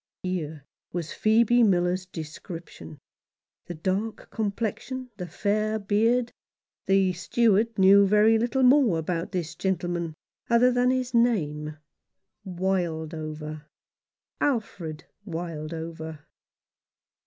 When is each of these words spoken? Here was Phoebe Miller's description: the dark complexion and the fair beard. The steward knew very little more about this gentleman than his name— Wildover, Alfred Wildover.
Here 0.23 0.65
was 0.91 1.13
Phoebe 1.13 1.61
Miller's 1.61 2.07
description: 2.07 2.97
the 3.67 3.75
dark 3.75 4.31
complexion 4.31 4.97
and 4.97 5.09
the 5.17 5.27
fair 5.27 5.77
beard. 5.77 6.31
The 6.87 7.13
steward 7.13 7.77
knew 7.77 8.07
very 8.07 8.39
little 8.39 8.63
more 8.63 8.97
about 8.97 9.31
this 9.31 9.53
gentleman 9.53 10.15
than 10.49 10.89
his 10.89 11.13
name— 11.13 11.77
Wildover, 12.47 13.65
Alfred 14.39 15.03
Wildover. 15.23 16.21